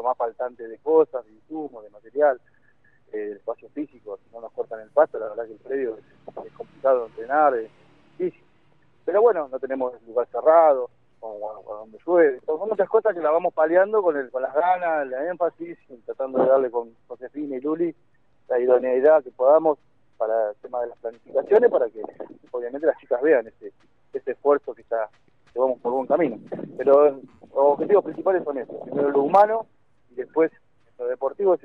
más 0.03 0.17
faltante 0.17 0.67
de 0.67 0.79
cosas, 0.79 1.25
de 1.27 1.33
insumos, 1.33 1.83
de 1.85 1.91
material, 1.91 2.41
eh, 3.13 3.17
de 3.17 3.33
espacio 3.33 3.69
físico, 3.71 4.19
si 4.19 4.35
no 4.35 4.41
nos 4.41 4.53
cortan 4.53 4.81
el 4.81 4.91
pasto, 4.91 5.19
la 5.19 5.29
verdad 5.29 5.47
que 5.47 5.53
el 5.53 5.59
predio 5.59 5.99
es, 5.99 6.53
complicado 6.53 7.07
entrenar, 7.07 7.55
es 7.55 7.71
difícil. 8.19 8.43
Pero 9.05 9.23
bueno, 9.23 9.49
no 9.51 9.59
tenemos 9.59 9.95
lugar 10.07 10.27
cerrado, 10.31 10.91
o, 11.21 11.63
o 11.67 11.77
donde 11.77 11.99
llueve, 12.07 12.41
son 12.47 12.69
muchas 12.69 12.89
cosas 12.89 13.15
que 13.15 13.21
la 13.21 13.31
vamos 13.31 13.55
paliando 13.55 14.03
con, 14.03 14.17
el, 14.17 14.31
con 14.31 14.43
las 14.43 14.55
ganas, 14.55 15.07
la 15.09 15.29
énfasis, 15.31 15.79
tratando 16.05 16.39
de 16.39 16.47
darle 16.49 16.71
con 16.71 16.95
Josefina 17.09 17.57
y 17.57 17.61
Luli 17.61 17.95
la 18.49 18.59
idoneidad 18.61 19.25
que 19.25 19.31
podamos 19.31 19.79
para 20.17 20.51
el 20.51 20.57
tema 20.57 20.81
de 20.81 20.89
las 20.89 20.99
planificaciones, 20.99 21.71
para 21.71 21.89
que 21.91 22.03
obviamente 22.51 22.87
las 22.87 22.99
chicas 22.99 23.21
vean 23.23 23.47
ese, 23.47 23.73
ese 24.13 24.31
esfuerzo 24.31 24.75
que 24.75 24.83
está 24.83 25.09
que 25.53 25.59
vamos 25.59 25.81
por 25.81 25.93
buen 25.93 26.07
camino. 26.07 26.39
Pero 26.77 27.11
los 27.11 27.21
objetivos 27.55 28.05
principales 28.05 28.45
son 28.45 28.59
estos, 28.59 28.81
primero 28.83 29.11
lo 29.11 29.23
humano, 29.23 29.67
después, 30.11 30.53
lo 30.99 31.07
deportivo 31.07 31.55
es 31.55 31.61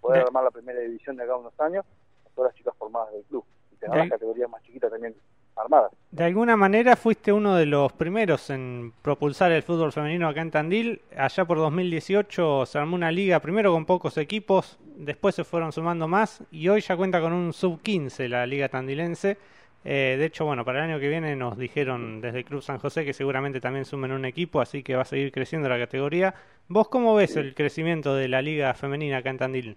poder 0.00 0.20
de... 0.20 0.26
armar 0.26 0.44
la 0.44 0.50
primera 0.50 0.80
división 0.80 1.16
de 1.16 1.24
acá 1.24 1.36
unos 1.36 1.58
años, 1.60 1.84
con 2.24 2.32
todas 2.34 2.50
las 2.50 2.58
chicas 2.58 2.74
formadas 2.76 3.12
del 3.12 3.24
club, 3.24 3.44
y 3.72 3.76
tener 3.76 3.98
las 3.98 4.10
categorías 4.10 4.50
más 4.50 4.62
chiquitas 4.62 4.90
también 4.90 5.14
armadas. 5.56 5.92
De 6.10 6.24
alguna 6.24 6.56
manera 6.56 6.96
fuiste 6.96 7.32
uno 7.32 7.56
de 7.56 7.66
los 7.66 7.92
primeros 7.92 8.48
en 8.50 8.92
propulsar 9.02 9.52
el 9.52 9.62
fútbol 9.62 9.92
femenino 9.92 10.28
acá 10.28 10.40
en 10.40 10.50
Tandil. 10.50 11.02
Allá 11.16 11.44
por 11.44 11.58
2018 11.58 12.66
se 12.66 12.78
armó 12.78 12.96
una 12.96 13.12
liga, 13.12 13.40
primero 13.40 13.72
con 13.72 13.84
pocos 13.84 14.16
equipos, 14.16 14.78
después 14.96 15.34
se 15.34 15.44
fueron 15.44 15.72
sumando 15.72 16.08
más 16.08 16.42
y 16.50 16.68
hoy 16.68 16.80
ya 16.80 16.96
cuenta 16.96 17.20
con 17.20 17.32
un 17.32 17.52
sub-15 17.52 18.28
la 18.28 18.46
liga 18.46 18.68
tandilense. 18.68 19.36
Eh, 19.84 20.16
de 20.18 20.24
hecho, 20.24 20.44
bueno, 20.44 20.64
para 20.64 20.78
el 20.84 20.90
año 20.90 21.00
que 21.00 21.08
viene 21.08 21.36
nos 21.36 21.56
dijeron 21.56 22.20
desde 22.20 22.42
Club 22.42 22.60
San 22.60 22.78
José 22.78 23.04
que 23.04 23.12
seguramente 23.12 23.60
también 23.60 23.84
sumen 23.84 24.10
un 24.10 24.24
equipo, 24.24 24.60
así 24.60 24.82
que 24.82 24.96
va 24.96 25.02
a 25.02 25.04
seguir 25.04 25.30
creciendo 25.30 25.68
la 25.68 25.78
categoría. 25.78 26.34
¿Vos 26.66 26.88
cómo 26.88 27.14
ves 27.14 27.36
el 27.36 27.54
crecimiento 27.54 28.14
de 28.16 28.26
la 28.26 28.42
liga 28.42 28.74
femenina 28.74 29.18
acá 29.18 29.30
en 29.30 29.38
Tandil? 29.38 29.76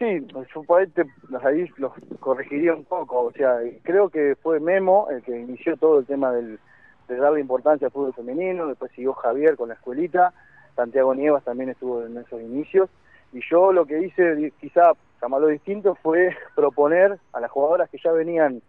Sí, 0.00 0.26
yo 0.32 0.76
ahí, 0.76 0.86
te, 0.86 1.04
ahí 1.42 1.70
los 1.76 1.92
corregiría 2.20 2.74
un 2.74 2.86
poco. 2.86 3.24
O 3.24 3.32
sea, 3.32 3.58
creo 3.82 4.08
que 4.08 4.34
fue 4.42 4.58
Memo 4.58 5.08
el 5.10 5.22
que 5.22 5.38
inició 5.38 5.76
todo 5.76 5.98
el 5.98 6.06
tema 6.06 6.32
del, 6.32 6.58
de 7.06 7.16
darle 7.16 7.40
importancia 7.40 7.88
al 7.88 7.92
fútbol 7.92 8.14
femenino, 8.14 8.66
después 8.66 8.90
siguió 8.92 9.12
Javier 9.12 9.56
con 9.56 9.68
la 9.68 9.74
escuelita, 9.74 10.32
Santiago 10.74 11.14
Nievas 11.14 11.44
también 11.44 11.68
estuvo 11.68 12.02
en 12.06 12.16
esos 12.16 12.40
inicios, 12.40 12.88
y 13.34 13.40
yo 13.50 13.74
lo 13.74 13.84
que 13.84 14.00
hice, 14.00 14.54
quizá 14.58 14.92
llamarlo 15.20 15.48
distinto, 15.48 15.94
fue 15.96 16.34
proponer 16.56 17.18
a 17.34 17.40
las 17.40 17.50
jugadoras 17.50 17.90
que 17.90 17.98
ya 18.02 18.10
venían 18.10 18.62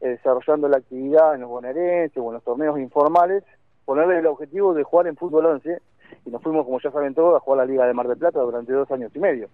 eh, 0.00 0.08
desarrollando 0.08 0.68
la 0.68 0.76
actividad 0.76 1.34
en 1.34 1.40
los 1.40 1.50
bonaerenses 1.50 2.18
o 2.18 2.28
en 2.28 2.34
los 2.34 2.44
torneos 2.44 2.78
informales, 2.78 3.42
ponerle 3.84 4.20
el 4.20 4.26
objetivo 4.26 4.72
de 4.72 4.84
jugar 4.84 5.08
en 5.08 5.16
fútbol 5.16 5.46
11 5.46 5.80
y 6.26 6.30
nos 6.30 6.40
fuimos, 6.42 6.64
como 6.64 6.78
ya 6.78 6.92
saben 6.92 7.12
todos, 7.12 7.34
a 7.34 7.40
jugar 7.40 7.66
la 7.66 7.72
Liga 7.72 7.86
de 7.86 7.92
Mar 7.92 8.06
del 8.06 8.18
Plata 8.18 8.38
durante 8.38 8.72
dos 8.72 8.88
años 8.92 9.10
y 9.16 9.18
medio. 9.18 9.48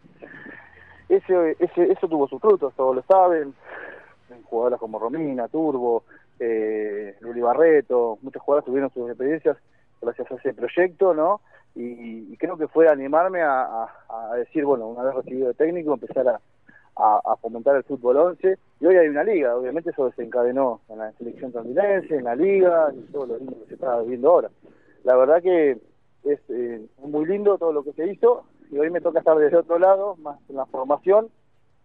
Ese, 1.16 1.56
ese, 1.58 1.92
eso 1.92 2.08
tuvo 2.08 2.26
sus 2.26 2.40
frutos, 2.40 2.72
todos 2.74 2.96
lo 2.96 3.02
saben, 3.02 3.54
jugadoras 4.44 4.80
como 4.80 4.98
Romina, 4.98 5.48
Turbo, 5.48 6.04
eh, 6.40 7.16
Luli 7.20 7.40
Barreto, 7.40 8.18
muchas 8.22 8.42
jugadoras 8.42 8.64
tuvieron 8.64 8.90
sus 8.90 9.08
experiencias 9.08 9.56
gracias 10.00 10.30
a 10.30 10.34
ese 10.36 10.54
proyecto, 10.54 11.14
¿no? 11.14 11.40
y, 11.74 12.36
creo 12.36 12.56
que 12.56 12.68
fue 12.68 12.88
animarme 12.88 13.40
a, 13.42 13.88
decir, 14.36 14.64
bueno, 14.64 14.88
una 14.88 15.04
vez 15.04 15.14
recibido 15.14 15.48
de 15.48 15.54
técnico, 15.54 15.94
empezar 15.94 16.28
a, 16.28 16.40
fomentar 17.40 17.76
el 17.76 17.84
fútbol 17.84 18.16
11. 18.16 18.58
Y 18.80 18.86
hoy 18.86 18.96
hay 18.96 19.08
una 19.08 19.24
liga, 19.24 19.56
obviamente 19.56 19.90
eso 19.90 20.06
desencadenó 20.06 20.80
en 20.88 20.98
la 20.98 21.12
selección 21.12 21.52
tandilense, 21.52 22.16
en 22.16 22.24
la 22.24 22.34
liga, 22.34 22.92
y 22.94 23.00
todo 23.12 23.26
lo 23.26 23.38
que 23.38 23.66
se 23.68 23.74
está 23.74 24.00
viendo 24.02 24.30
ahora. 24.30 24.50
La 25.04 25.16
verdad 25.16 25.42
que 25.42 25.78
es 26.24 26.40
eh, 26.48 26.86
muy 26.98 27.26
lindo 27.26 27.58
todo 27.58 27.72
lo 27.72 27.82
que 27.82 27.92
se 27.92 28.06
hizo, 28.06 28.44
y 28.72 28.78
hoy 28.78 28.90
me 28.90 29.02
toca 29.02 29.18
estar 29.18 29.36
desde 29.36 29.58
otro 29.58 29.78
lado, 29.78 30.16
más 30.16 30.38
en 30.48 30.56
la 30.56 30.64
formación, 30.64 31.30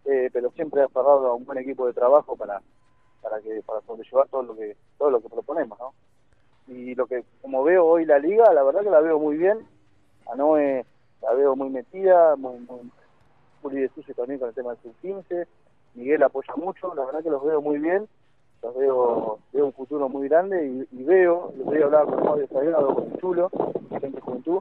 eh, 0.06 0.30
pero 0.32 0.50
siempre 0.52 0.82
aferrado 0.82 1.28
a 1.28 1.34
un 1.34 1.44
buen 1.44 1.58
equipo 1.58 1.86
de 1.86 1.92
trabajo 1.92 2.34
para 2.34 2.62
para 3.20 3.40
que 3.40 3.62
para 3.66 3.82
sobrellevar 3.82 4.26
todo 4.28 4.42
lo 4.42 4.56
que 4.56 4.74
todo 4.96 5.10
lo 5.10 5.20
que 5.20 5.28
proponemos, 5.28 5.78
¿no? 5.78 5.92
Y 6.66 6.94
lo 6.94 7.06
que 7.06 7.24
como 7.42 7.62
veo 7.62 7.84
hoy 7.84 8.06
la 8.06 8.18
liga, 8.18 8.52
la 8.54 8.62
verdad 8.62 8.80
que 8.82 8.90
la 8.90 9.00
veo 9.00 9.18
muy 9.18 9.36
bien, 9.36 9.66
a 10.32 10.34
Noé 10.34 10.86
la 11.20 11.34
veo 11.34 11.54
muy 11.56 11.68
metida, 11.68 12.36
muy, 12.36 12.58
muy, 13.62 13.74
de 13.74 13.88
sucio 13.90 14.14
también 14.14 14.38
con 14.38 14.48
el 14.48 14.54
tema 14.54 14.70
del 14.70 14.78
sub-15, 14.82 15.46
Miguel 15.94 16.22
apoya 16.22 16.54
mucho, 16.56 16.94
la 16.94 17.04
verdad 17.04 17.22
que 17.22 17.30
los 17.30 17.44
veo 17.44 17.60
muy 17.60 17.78
bien, 17.78 18.08
los 18.62 18.74
veo, 18.76 19.38
veo 19.52 19.66
un 19.66 19.72
futuro 19.72 20.08
muy 20.08 20.28
grande 20.28 20.86
y, 20.90 21.02
veo, 21.02 21.52
les 21.56 21.66
voy 21.66 21.82
a 21.82 21.84
hablar 21.84 22.04
con 22.06 22.24
Mario 22.24 22.46
Sagrado, 22.48 22.94
con 22.94 23.16
Chulo, 23.18 23.50
gente 24.00 24.20
juventud, 24.20 24.60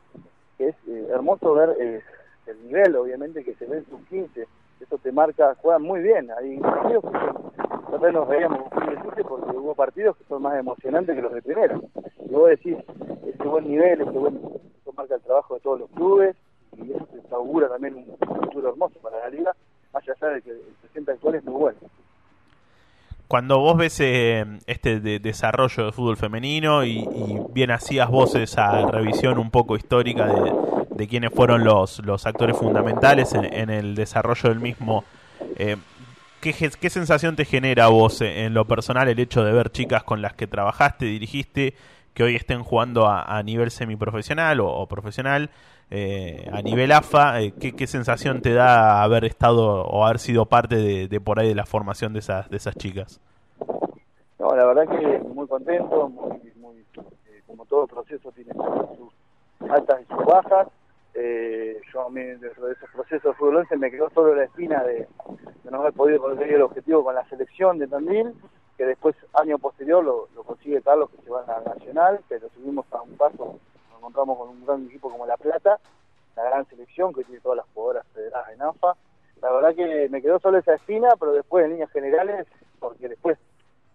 que 0.57 0.69
es 0.69 0.75
eh, 0.87 1.07
hermoso 1.11 1.53
ver 1.53 1.77
eh, 1.79 2.01
el 2.47 2.67
nivel, 2.67 2.95
obviamente, 2.95 3.43
que 3.43 3.53
se 3.55 3.65
ve 3.65 3.77
en 3.77 3.85
sub-15, 3.85 4.47
eso 4.79 4.97
te 4.99 5.11
marca, 5.11 5.55
juegan 5.61 5.81
muy 5.81 6.01
bien, 6.01 6.29
hay 6.31 6.57
partidos 6.59 7.03
que 7.03 7.17
nosotros 7.91 8.13
nos 8.13 8.27
veíamos 8.27 8.59
porque 9.27 9.57
hubo 9.57 9.75
partidos 9.75 10.15
que 10.17 10.23
son 10.25 10.41
más 10.41 10.57
emocionantes 10.57 11.15
que 11.15 11.21
los 11.21 11.33
de 11.33 11.41
primera. 11.41 11.79
Y 12.29 12.33
vos 12.33 12.49
decís, 12.49 12.77
ese 13.25 13.43
buen 13.43 13.67
nivel, 13.67 14.01
ese 14.01 14.11
buen 14.11 14.39
marca 14.95 15.15
el 15.15 15.21
trabajo 15.21 15.53
de 15.53 15.59
todos 15.61 15.79
los 15.79 15.89
clubes 15.91 16.35
y 16.75 16.91
eso 16.91 17.07
se 17.27 17.35
augura 17.35 17.69
también 17.69 17.95
un 17.95 18.17
futuro 18.17 18.69
hermoso 18.69 18.99
para 18.99 19.19
la 19.19 19.29
liga, 19.29 19.55
más 19.93 20.03
allá 20.03 20.33
de 20.33 20.41
que 20.41 20.51
el 20.51 20.61
presente 20.81 21.11
actual 21.11 21.35
es 21.35 21.43
muy 21.43 21.53
bueno. 21.53 21.77
Cuando 23.27 23.59
vos 23.59 23.77
ves 23.77 23.99
eh, 23.99 24.45
este 24.67 24.99
desarrollo 24.99 25.85
de 25.85 25.91
fútbol 25.91 26.17
femenino 26.17 26.85
y, 26.85 27.05
bien 27.51 27.71
hacías 27.71 28.09
vos 28.09 28.35
esa 28.35 28.89
revisión 28.89 29.37
un 29.37 29.51
poco 29.51 29.75
histórica 29.75 30.27
de, 30.27 30.53
quiénes 31.05 31.31
fueron 31.33 31.65
los, 31.65 31.99
los 32.05 32.25
actores 32.25 32.57
fundamentales 32.57 33.33
en, 33.33 33.69
el 33.69 33.93
desarrollo 33.93 34.49
del 34.49 34.61
mismo, 34.61 35.03
eh, 35.57 35.75
¿qué, 36.39 36.53
¿qué, 36.53 36.89
sensación 36.89 37.35
te 37.35 37.43
genera 37.43 37.89
vos 37.89 38.21
en 38.21 38.53
lo 38.53 38.65
personal 38.65 39.09
el 39.09 39.19
hecho 39.19 39.43
de 39.43 39.51
ver 39.51 39.69
chicas 39.69 40.03
con 40.03 40.21
las 40.21 40.33
que 40.33 40.47
trabajaste, 40.47 41.05
dirigiste 41.05 41.75
que 42.17 42.23
hoy 42.23 42.35
estén 42.35 42.63
jugando 42.63 43.05
a, 43.07 43.43
nivel 43.43 43.69
semiprofesional 43.69 44.59
o, 44.59 44.87
profesional, 44.87 45.51
eh, 45.91 46.49
a 46.51 46.63
nivel 46.63 46.91
AFA, 46.91 47.41
eh, 47.41 47.51
¿qué, 47.51 47.85
sensación 47.85 48.41
te 48.41 48.55
da 48.55 49.03
haber 49.03 49.23
estado 49.23 49.83
o 49.83 50.03
haber 50.03 50.17
sido 50.17 50.47
parte 50.47 51.07
de, 51.07 51.21
por 51.21 51.39
ahí 51.39 51.49
de 51.49 51.53
la 51.53 51.67
formación 51.67 52.13
de 52.13 52.19
esas, 52.19 52.49
de 52.49 52.57
esas 52.57 52.75
chicas? 52.75 53.21
No, 54.39 54.55
la 54.55 54.65
verdad 54.65 54.87
que 54.87 55.19
muy 55.19 55.47
contento, 55.47 56.09
muy, 56.09 56.37
eh, 56.95 57.41
como 57.45 57.65
todo 57.65 57.85
proceso 57.85 58.31
tiene 58.31 58.51
sus 58.53 59.69
altas 59.69 60.01
y 60.01 60.05
sus 60.11 60.25
bajas. 60.25 60.69
Yo 61.91 62.05
a 62.05 62.09
mí 62.09 62.21
dentro 62.21 62.67
de 62.67 62.73
esos 62.73 62.89
procesos 62.91 63.23
de 63.23 63.33
fútbol 63.33 63.67
me 63.77 63.89
quedó 63.91 64.09
solo 64.11 64.35
la 64.35 64.43
espina 64.43 64.83
de, 64.83 65.07
no 65.63 65.81
haber 65.81 65.93
podido 65.93 66.21
conseguir 66.21 66.55
el 66.55 66.61
objetivo 66.61 67.03
con 67.03 67.15
la 67.15 67.27
selección 67.27 67.79
de 67.79 67.87
Tandil 67.87 68.33
que 68.77 68.85
después, 68.85 69.15
año 69.33 69.57
posterior, 69.57 70.03
lo, 70.03 70.27
consigue 70.43 70.81
Carlos, 70.81 71.09
que 71.09 71.23
se 71.23 71.31
va 71.31 71.41
a 71.41 71.61
la 71.61 71.73
Nacional, 71.73 72.19
pero 72.29 72.47
subimos 72.49 72.85
a 72.91 73.01
un 73.01 73.17
paso, 73.17 73.59
nos 73.89 73.97
encontramos 73.97 74.37
con 74.37 74.49
un 74.49 74.65
gran 74.65 74.85
equipo 74.85 75.09
como 75.09 75.25
La 75.25 75.35
Plata, 75.35 75.79
la 76.35 76.43
gran 76.43 76.65
selección 76.67 77.11
que 77.11 77.23
tiene 77.23 77.41
todas 77.41 77.57
las 77.57 77.65
jugadoras 77.73 78.05
federadas 78.13 78.53
en 78.53 78.61
AFA. 78.61 78.95
La 79.41 79.51
verdad 79.51 79.75
que 79.75 80.07
me 80.09 80.21
quedó 80.21 80.39
solo 80.39 80.59
esa 80.59 80.75
espina, 80.75 81.09
pero 81.19 81.33
después 81.33 81.65
en 81.65 81.71
líneas 81.71 81.91
generales, 81.91 82.47
porque 82.79 83.09
después, 83.09 83.39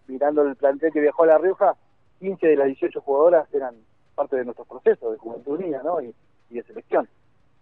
mirando 0.07 0.41
el 0.41 0.57
plantel 0.57 0.91
que 0.91 0.99
viajó 0.99 1.23
a 1.23 1.27
La 1.27 1.37
Rioja, 1.37 1.75
15 2.19 2.45
de 2.45 2.55
las 2.57 2.67
18 2.67 2.99
jugadoras 3.01 3.53
eran 3.53 3.75
parte 4.15 4.35
de 4.35 4.45
nuestro 4.45 4.65
proceso 4.65 5.11
de 5.11 5.17
juventud 5.17 5.59
¿no? 5.83 6.01
y, 6.01 6.13
y 6.53 6.57
de 6.57 6.63
selección. 6.63 7.07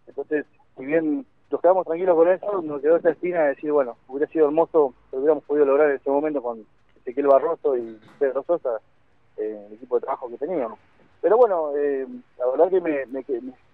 Entonces, 0.08 0.46
si 0.78 0.86
bien 0.86 1.26
nos 1.50 1.62
quedamos 1.62 1.86
tranquilos 1.86 2.16
con 2.16 2.28
eso, 2.28 2.62
nos 2.62 2.82
quedó 2.82 2.98
esa 2.98 3.12
espina 3.12 3.42
de 3.44 3.50
decir, 3.50 3.72
bueno, 3.72 3.98
hubiera 4.08 4.32
sido 4.32 4.48
hermoso 4.48 4.94
que 5.10 5.18
hubiéramos 5.18 5.44
podido 5.44 5.66
lograr 5.66 5.90
en 5.90 5.96
ese 5.98 6.10
momento 6.10 6.42
con 6.42 6.66
Ezequiel 6.98 7.28
Barroso 7.28 7.78
y 7.78 8.00
Pedro 8.20 8.44
Sosa, 8.44 8.80
eh, 9.38 9.66
el 9.68 9.74
equipo 9.74 9.96
de 9.96 10.02
trabajo 10.02 10.30
que 10.30 10.38
teníamos. 10.38 10.80
Pero 11.22 11.38
bueno, 11.38 11.72
eh, 11.76 12.08
la 12.40 12.48
verdad 12.48 12.70
que 12.70 12.82
me, 12.82 13.06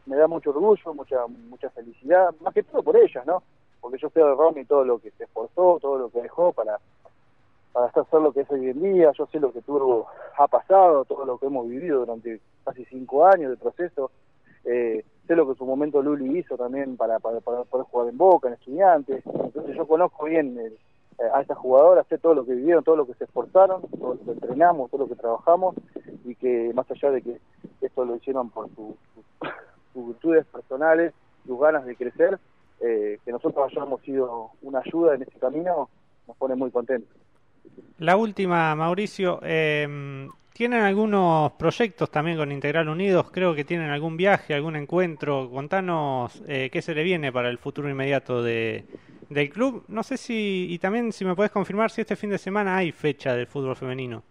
me, 0.05 0.15
da 0.15 0.27
mucho 0.27 0.49
orgullo, 0.49 0.93
mucha 0.93 1.27
mucha 1.27 1.69
felicidad, 1.69 2.33
más 2.41 2.53
que 2.53 2.63
todo 2.63 2.83
por 2.83 2.97
ellas, 2.97 3.25
¿no? 3.25 3.41
Porque 3.79 3.97
yo 3.99 4.09
sé 4.09 4.19
de 4.19 4.35
Romy 4.35 4.65
todo 4.65 4.83
lo 4.83 4.99
que 4.99 5.11
se 5.11 5.23
esforzó, 5.23 5.79
todo 5.79 5.97
lo 5.97 6.09
que 6.09 6.21
dejó 6.21 6.51
para, 6.51 6.77
para 7.71 7.85
hacer 7.85 8.21
lo 8.21 8.33
que 8.33 8.41
es 8.41 8.51
hoy 8.51 8.69
en 8.69 8.81
día, 8.81 9.11
yo 9.11 9.27
sé 9.27 9.39
lo 9.39 9.53
que 9.53 9.61
tuvo, 9.61 10.07
ha 10.37 10.47
pasado, 10.47 11.05
todo 11.05 11.25
lo 11.25 11.37
que 11.37 11.45
hemos 11.45 11.69
vivido 11.69 11.99
durante 11.99 12.41
casi 12.65 12.83
cinco 12.85 13.25
años 13.25 13.51
de 13.51 13.57
proceso, 13.57 14.11
eh, 14.65 15.03
sé 15.27 15.35
lo 15.35 15.45
que 15.45 15.51
en 15.51 15.57
su 15.57 15.65
momento 15.65 16.01
Luli 16.01 16.39
hizo 16.39 16.57
también 16.57 16.97
para, 16.97 17.19
para, 17.19 17.39
para 17.41 17.63
poder 17.63 17.85
jugar 17.87 18.09
en 18.09 18.17
Boca, 18.17 18.47
en 18.47 18.53
Estudiantes, 18.55 19.23
entonces 19.25 19.75
yo 19.75 19.87
conozco 19.87 20.25
bien 20.25 20.57
el, 20.57 20.77
eh, 21.19 21.29
a 21.33 21.41
estas 21.41 21.57
jugadoras, 21.57 22.05
sé 22.07 22.19
todo 22.19 22.35
lo 22.35 22.45
que 22.45 22.53
vivieron, 22.53 22.83
todo 22.83 22.95
lo 22.95 23.07
que 23.07 23.15
se 23.15 23.23
esforzaron, 23.23 23.81
todo 23.97 24.13
lo 24.13 24.23
que 24.23 24.31
entrenamos, 24.31 24.91
todo 24.91 25.01
lo 25.01 25.07
que 25.09 25.15
trabajamos 25.15 25.75
y 26.23 26.35
que 26.35 26.71
más 26.75 26.89
allá 26.91 27.09
de 27.09 27.21
que 27.23 27.37
esto 27.81 28.05
lo 28.05 28.15
hicieron 28.15 28.51
por 28.51 28.69
sus 28.75 30.05
virtudes 30.07 30.45
personales, 30.45 31.13
sus 31.47 31.59
ganas 31.59 31.85
de 31.85 31.95
crecer, 31.95 32.37
eh, 32.81 33.17
que 33.25 33.31
nosotros 33.31 33.71
hayamos 33.71 34.01
sido 34.01 34.51
una 34.61 34.79
ayuda 34.85 35.15
en 35.15 35.23
este 35.23 35.39
camino, 35.39 35.89
nos 36.27 36.37
pone 36.37 36.53
muy 36.53 36.69
contentos. 36.69 37.17
La 37.97 38.15
última, 38.15 38.75
Mauricio, 38.75 39.39
eh, 39.41 40.27
¿tienen 40.57 40.81
algunos 40.81 41.51
proyectos 41.51 42.09
también 42.09 42.35
con 42.35 42.51
Integral 42.51 42.89
Unidos? 42.89 43.29
Creo 43.31 43.53
que 43.53 43.63
tienen 43.63 43.91
algún 43.91 44.17
viaje, 44.17 44.55
algún 44.55 44.75
encuentro. 44.75 45.47
Contanos 45.51 46.41
eh, 46.47 46.71
qué 46.71 46.81
se 46.81 46.95
le 46.95 47.03
viene 47.03 47.31
para 47.31 47.49
el 47.49 47.59
futuro 47.59 47.87
inmediato 47.87 48.41
de, 48.41 48.83
del 49.29 49.51
club. 49.51 49.83
No 49.87 50.01
sé 50.01 50.17
si, 50.17 50.65
y 50.71 50.79
también 50.79 51.11
si 51.11 51.25
me 51.25 51.35
puedes 51.35 51.51
confirmar 51.51 51.91
si 51.91 52.01
este 52.01 52.15
fin 52.15 52.31
de 52.31 52.39
semana 52.39 52.75
hay 52.75 52.91
fecha 52.91 53.35
del 53.35 53.45
fútbol 53.45 53.75
femenino. 53.75 54.23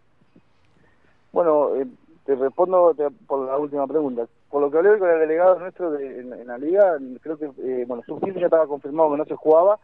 Bueno, 1.30 1.76
eh, 1.76 1.86
te 2.24 2.34
respondo 2.34 2.92
por 3.28 3.46
la 3.46 3.56
última 3.56 3.86
pregunta. 3.86 4.26
Por 4.50 4.62
lo 4.62 4.70
que 4.72 4.78
hablé 4.78 4.98
con 4.98 5.08
el 5.08 5.20
delegado 5.20 5.60
nuestro 5.60 5.92
de, 5.92 6.22
en, 6.22 6.44
la 6.44 6.58
liga, 6.58 6.98
creo 7.22 7.38
que, 7.38 7.52
eh, 7.58 7.84
bueno, 7.86 8.02
su 8.04 8.18
ya 8.34 8.46
estaba 8.46 8.66
confirmado 8.66 9.12
que 9.12 9.18
no 9.18 9.24
se 9.26 9.36
jugaba, 9.36 9.78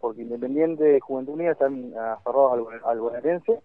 porque 0.00 0.22
Independiente 0.22 0.98
Juventud 0.98 1.34
Unida 1.34 1.52
están 1.52 1.92
aferrados 1.96 2.68
al, 2.68 2.80
al 2.84 2.98
bonaerense. 2.98 3.60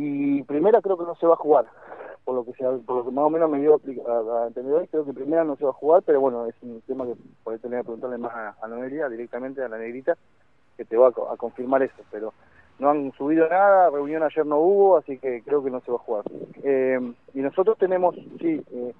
Y 0.00 0.44
primera 0.44 0.80
creo 0.80 0.96
que 0.96 1.04
no 1.04 1.16
se 1.16 1.26
va 1.26 1.34
a 1.34 1.38
jugar 1.38 1.66
por 2.24 2.36
lo 2.36 2.44
que 2.44 2.52
sea, 2.52 2.70
por 2.86 2.98
lo 2.98 3.04
que 3.06 3.10
más 3.10 3.24
o 3.24 3.30
menos 3.30 3.50
me 3.50 3.58
dio 3.58 3.74
a, 3.74 4.46
entender 4.46 4.74
hoy, 4.74 4.86
creo 4.86 5.04
que 5.04 5.12
primera 5.12 5.42
no 5.44 5.56
se 5.56 5.64
va 5.64 5.70
a 5.70 5.72
jugar, 5.72 6.02
pero 6.04 6.20
bueno, 6.20 6.46
es 6.46 6.54
un 6.62 6.82
tema 6.82 7.04
que 7.06 7.14
podés 7.42 7.60
tener 7.62 7.80
que 7.80 7.84
preguntarle 7.84 8.18
más 8.18 8.32
a, 8.32 8.54
a 8.60 8.68
Noelia, 8.68 9.08
directamente 9.08 9.62
a 9.62 9.68
la 9.68 9.78
negrita, 9.78 10.16
que 10.76 10.84
te 10.84 10.96
va 10.96 11.08
a, 11.08 11.36
confirmar 11.38 11.82
eso, 11.82 12.00
pero 12.12 12.34
no 12.78 12.90
han 12.90 13.12
subido 13.12 13.48
nada, 13.48 13.90
reunión 13.90 14.22
ayer 14.22 14.46
no 14.46 14.58
hubo, 14.58 14.98
así 14.98 15.18
que 15.18 15.42
creo 15.42 15.64
que 15.64 15.70
no 15.70 15.80
se 15.80 15.90
va 15.90 15.96
a 15.96 16.00
jugar. 16.00 16.24
Eh, 16.62 17.14
y 17.32 17.40
nosotros 17.40 17.76
tenemos, 17.78 18.14
sí, 18.40 18.62
eh, 18.70 18.94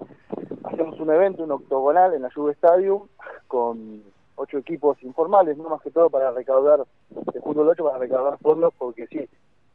hacemos 0.63 0.99
un 0.99 1.11
evento, 1.11 1.43
un 1.43 1.51
octogonal 1.51 2.15
en 2.15 2.23
la 2.23 2.33
Juve 2.33 2.53
Stadium, 2.53 3.03
con 3.47 4.01
ocho 4.35 4.57
equipos 4.57 5.01
informales, 5.03 5.55
no 5.55 5.69
más 5.69 5.81
que 5.81 5.91
todo 5.91 6.09
para 6.09 6.31
recaudar, 6.31 6.83
de 7.31 7.41
fútbol 7.41 7.69
8 7.69 7.83
para 7.83 7.99
recaudar 7.99 8.39
fondos, 8.39 8.73
porque 8.77 9.05
sí, 9.05 9.29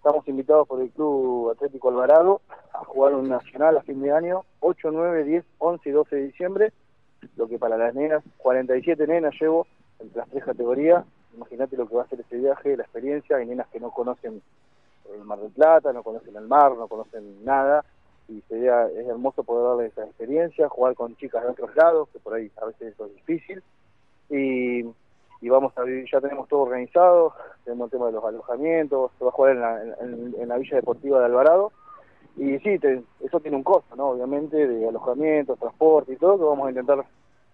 estamos 0.05 0.29
invitados 0.29 0.69
por 0.69 0.83
el 0.83 0.91
Club 0.91 1.53
Atlético 1.53 1.89
Alvarado 1.89 2.43
a 2.75 2.85
jugar 2.85 3.15
un 3.15 3.27
nacional 3.27 3.79
a 3.79 3.83
fin 3.85 4.03
de 4.03 4.13
año, 4.13 4.45
8, 4.61 4.91
9, 4.93 5.25
10, 5.25 5.45
11 5.57 5.89
y 5.89 5.93
12 5.93 6.17
de 6.17 6.23
diciembre, 6.27 6.73
lo 7.37 7.49
que 7.49 7.59
para 7.59 7.79
las 7.79 7.95
nenas, 7.95 8.23
47 8.37 9.07
nenas 9.07 9.33
llevo 9.41 9.67
entre 9.99 10.19
las 10.19 10.29
tres 10.29 10.45
categorías, 10.45 11.07
imagínate 11.35 11.79
lo 11.79 11.89
que 11.89 11.97
va 11.97 12.03
a 12.03 12.09
ser 12.09 12.21
ese 12.21 12.37
viaje, 12.37 12.77
la 12.77 12.83
experiencia, 12.83 13.39
hay 13.39 13.47
nenas 13.47 13.67
que 13.69 13.81
no 13.81 13.93
conocen 13.93 14.43
el 15.11 15.25
Mar 15.25 15.39
del 15.39 15.53
Plata, 15.53 15.91
no 15.95 16.03
conocen 16.03 16.37
el 16.37 16.47
mar, 16.49 16.77
no 16.77 16.87
conocen 16.87 17.43
nada, 17.43 17.83
y 18.29 18.43
sería, 18.43 18.87
es 18.89 19.09
hermoso 19.09 19.43
poder 19.43 19.69
darles 19.69 19.93
esa 19.93 20.05
experiencia, 20.05 20.69
jugar 20.69 20.95
con 20.97 21.17
chicas 21.17 21.43
de 21.45 21.49
otros 21.49 21.75
lados, 21.77 22.11
que 22.13 22.19
por 22.19 22.35
ahí 22.35 22.51
a 22.61 22.67
veces 22.67 22.93
eso 22.93 23.07
es 23.07 23.15
difícil, 23.15 23.63
y 24.29 24.83
y 25.45 25.51
vamos 25.51 25.77
a 25.77 25.83
ya 26.11 26.23
tenemos 26.23 26.49
todo 26.49 26.61
organizado, 26.61 27.35
tenemos 27.65 27.89
el 27.89 27.91
tema 27.91 28.07
de 28.07 28.13
los 28.13 28.25
alojamientos, 28.25 29.11
se 29.19 29.25
va 29.25 29.29
a 29.29 29.33
jugar 29.35 29.53
en 30.01 30.49
la, 30.49 30.57
Villa 30.57 30.77
Deportiva 30.77 31.19
de 31.19 31.27
Alvarado, 31.27 31.71
y 32.39 32.59
sí, 32.61 32.81
eso 33.21 33.41
tiene 33.41 33.59
un 33.59 33.63
costo, 33.63 33.95
¿no? 33.95 34.09
Obviamente, 34.09 34.67
de 34.67 34.89
alojamiento, 34.89 35.57
transporte 35.57 36.15
y 36.15 36.17
todo, 36.17 36.39
que 36.39 36.45
vamos 36.45 36.67
a 36.67 36.71
intentar 36.71 37.05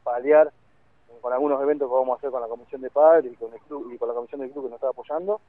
paliar 0.04 0.52
con 1.20 1.32
algunos 1.32 1.60
eventos 1.60 1.88
que 1.88 1.94
vamos 1.94 2.14
a 2.14 2.18
hacer 2.18 2.30
con 2.30 2.40
la 2.40 2.46
Comisión 2.46 2.80
de 2.80 2.90
Padres 2.90 3.32
y 3.32 3.36
con 3.36 3.52
el 3.52 3.60
club 3.62 3.90
y 3.92 3.98
con 3.98 4.06
la 4.06 4.14
Comisión 4.14 4.40
del 4.40 4.52
Club 4.52 4.66
que 4.66 4.70
nos 4.70 4.76
está 4.76 4.90
apoyando. 4.90 5.40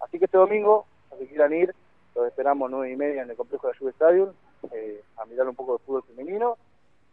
Así 0.00 0.18
que 0.18 0.24
este 0.24 0.38
domingo, 0.38 0.86
a 1.12 1.16
que 1.18 1.26
quieran 1.26 1.52
ir, 1.52 1.74
los 2.14 2.26
esperamos 2.26 2.70
nueve 2.70 2.90
y 2.90 2.96
media 2.96 3.20
en 3.20 3.28
el 3.28 3.36
complejo 3.36 3.66
de 3.66 3.74
la 3.74 3.78
Juve 3.78 3.90
Stadium, 3.90 4.30
eh, 4.72 5.02
a 5.18 5.26
mirar 5.26 5.46
un 5.46 5.54
poco 5.54 5.74
de 5.74 5.84
fútbol 5.84 6.04
femenino 6.04 6.56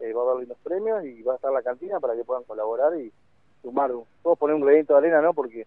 eh, 0.00 0.14
va 0.14 0.22
a 0.22 0.24
haber 0.30 0.40
lindos 0.40 0.58
premios 0.62 1.04
y 1.04 1.22
va 1.22 1.34
a 1.34 1.36
estar 1.36 1.52
la 1.52 1.62
cantina 1.62 2.00
para 2.00 2.14
que 2.14 2.24
puedan 2.24 2.44
colaborar 2.44 2.98
y 2.98 3.12
sumar, 3.62 3.90
todos 4.22 4.38
poner 4.38 4.56
un 4.56 4.62
granito 4.62 4.94
de 4.94 4.98
arena, 4.98 5.20
¿no? 5.20 5.34
Porque 5.34 5.66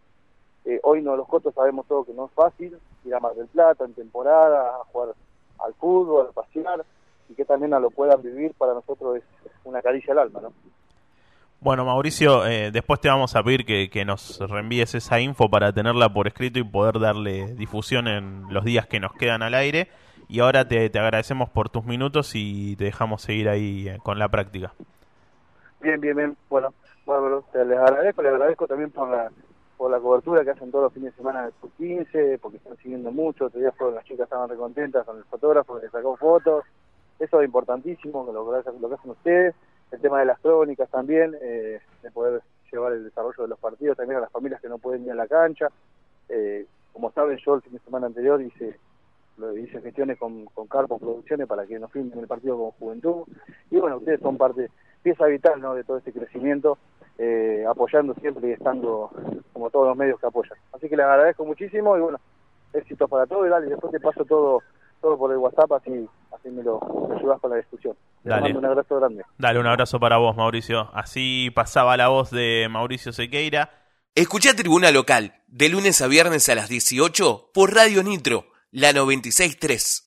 eh, 0.66 0.80
hoy 0.84 1.02
no 1.02 1.16
los 1.16 1.28
cotos 1.28 1.54
sabemos 1.54 1.86
todo 1.88 2.06
que 2.06 2.14
no 2.14 2.26
es 2.26 2.32
fácil 2.32 2.78
ir 3.06 3.16
a 3.16 3.20
Mar 3.20 3.36
del 3.36 3.48
Plata 3.48 3.86
en 3.86 3.94
temporada, 3.94 4.78
a 4.78 4.84
jugar 4.86 5.10
al 5.60 5.74
fútbol, 5.76 6.28
a 6.30 6.32
pasear 6.32 6.86
y 7.30 7.34
que 7.36 7.46
también 7.46 7.72
lo 7.72 7.90
puedan 7.90 8.22
vivir 8.22 8.54
para 8.54 8.74
nosotros 8.74 9.18
es 9.18 9.24
una 9.64 9.82
caricia 9.82 10.14
al 10.14 10.20
alma, 10.20 10.42
¿no? 10.42 10.54
Bueno, 11.64 11.86
Mauricio, 11.86 12.46
eh, 12.46 12.72
después 12.72 13.00
te 13.00 13.08
vamos 13.08 13.38
a 13.38 13.44
pedir 13.44 13.66
que, 13.66 13.90
que, 13.90 14.04
nos 14.04 14.38
reenvíes 14.38 14.96
esa 14.96 15.22
info 15.22 15.50
para 15.50 15.72
tenerla 15.72 16.12
por 16.12 16.28
escrito 16.28 16.60
y 16.60 16.64
poder 16.64 17.00
darle 17.00 17.56
difusión 17.56 18.10
en 18.10 18.48
los 18.50 18.66
días 18.66 18.86
que 18.86 19.00
nos 19.00 19.14
quedan 19.14 19.42
al 19.44 19.54
aire. 19.54 19.88
Y 20.28 20.42
ahora 20.42 20.68
te, 20.68 20.90
te 20.90 21.00
agradecemos 21.00 21.50
por 21.50 21.70
tus 21.70 21.86
minutos 21.86 22.32
y 22.34 22.76
te 22.76 22.84
dejamos 22.84 23.22
seguir 23.22 23.48
ahí 23.48 23.88
eh, 23.88 23.98
con 24.04 24.20
la 24.20 24.28
práctica. 24.28 24.74
Bien, 25.84 26.00
bien, 26.00 26.16
bien. 26.16 26.38
Bueno, 26.50 26.74
bueno, 27.06 27.44
te 27.52 27.64
les 27.66 27.78
agradezco, 27.78 28.22
les 28.22 28.32
agradezco 28.32 28.68
también 28.68 28.90
por 28.92 29.10
la 29.10 29.30
por 29.78 29.92
la 29.92 30.00
cobertura 30.00 30.44
que 30.46 30.52
hacen 30.52 30.72
todos 30.72 30.86
los 30.86 30.94
fines 30.94 31.12
de 31.12 31.18
semana 31.18 31.44
del 31.44 31.54
15, 31.78 32.40
porque 32.40 32.58
están 32.58 32.78
siguiendo 32.78 33.12
mucho. 33.12 33.46
Otro 33.46 33.60
día 33.60 33.74
las 33.94 34.06
chicas 34.06 34.26
estaban 34.26 34.50
recontentas 34.50 35.06
con 35.06 35.18
el 35.18 35.26
fotógrafo 35.26 35.80
que 35.82 35.90
sacó 35.90 36.16
fotos. 36.16 36.64
Eso 37.20 37.42
es 37.42 37.46
importantísimo, 37.46 38.26
lo, 38.26 38.46
lo 38.46 38.90
que 38.90 38.96
hacen 38.96 39.12
ustedes 39.12 39.56
el 39.94 40.02
tema 40.02 40.20
de 40.20 40.26
las 40.26 40.40
crónicas 40.40 40.90
también, 40.90 41.36
eh, 41.40 41.80
de 42.02 42.12
poder 42.12 42.42
llevar 42.72 42.94
el 42.94 43.04
desarrollo 43.04 43.44
de 43.44 43.50
los 43.50 43.60
partidos 43.60 43.96
también 43.96 44.18
a 44.18 44.22
las 44.22 44.32
familias 44.32 44.60
que 44.60 44.68
no 44.68 44.80
pueden 44.80 45.04
ir 45.04 45.12
a 45.12 45.16
la 45.16 45.28
cancha. 45.28 45.68
Eh, 46.30 46.66
como 46.92 47.12
saben, 47.12 47.38
yo 47.38 47.56
el 47.56 47.62
fin 47.62 47.74
de 47.74 47.80
semana 47.80 48.08
anterior 48.08 48.42
hice 48.42 48.80
hice 49.58 49.82
gestiones 49.82 50.18
con, 50.20 50.46
con 50.46 50.68
Carpo 50.68 51.00
Producciones 51.00 51.48
para 51.48 51.66
que 51.66 51.80
nos 51.80 51.92
filmen 51.92 52.20
el 52.20 52.28
partido 52.28 52.58
con 52.58 52.72
Juventud. 52.72 53.24
Y 53.72 53.78
bueno, 53.78 53.98
ustedes 53.98 54.20
son 54.20 54.38
parte, 54.38 54.70
pieza 55.04 55.26
vital 55.28 55.62
¿no? 55.62 55.76
de 55.76 55.84
todo 55.84 55.98
este 55.98 56.12
crecimiento, 56.12 56.78
eh, 57.20 57.64
apoyando 57.70 58.16
siempre 58.16 58.50
y 58.50 58.52
estando 58.54 59.12
como 59.52 59.70
todos 59.70 59.90
los 59.90 59.98
medios 59.98 60.20
que 60.20 60.28
apoyan. 60.28 60.58
Así 60.72 60.90
que 60.90 60.98
les 60.98 61.06
agradezco 61.06 61.46
muchísimo 61.46 61.96
y 61.98 62.02
bueno, 62.02 62.20
éxitos 62.74 63.10
para 63.10 63.28
todos 63.28 63.46
y 63.46 63.50
dale, 63.50 63.68
después 63.68 63.92
te 63.92 64.00
paso 64.00 64.26
todo 64.26 64.62
todo 65.04 65.18
por 65.18 65.32
el 65.32 65.38
WhatsApp, 65.38 65.70
así, 65.74 65.92
así 66.32 66.50
me, 66.50 66.64
lo, 66.64 66.80
ayudas 67.16 67.40
con 67.42 67.52
la 67.52 67.58
discusión. 67.58 67.96
Dale. 68.24 68.58
un 68.58 68.66
abrazo 68.66 68.96
grande. 68.96 69.24
Dale, 69.38 69.60
un 69.60 69.68
abrazo 69.68 70.00
para 70.00 70.18
vos, 70.18 70.36
Mauricio. 70.36 70.90
Así 70.94 71.52
pasaba 71.54 71.98
la 71.98 72.08
voz 72.08 72.32
de 72.32 72.68
Mauricio 72.72 73.12
Sequeira. 73.12 73.70
Escucha 74.16 74.56
Tribuna 74.56 74.92
Local, 74.92 75.34
de 75.48 75.70
lunes 75.70 76.02
a 76.02 76.08
viernes 76.08 76.48
a 76.48 76.56
las 76.56 76.70
18 76.70 77.50
por 77.54 77.76
Radio 77.76 78.02
Nitro, 78.02 78.46
la 78.72 78.94
963. 78.94 80.02